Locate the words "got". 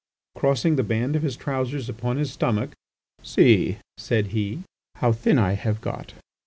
5.79-6.13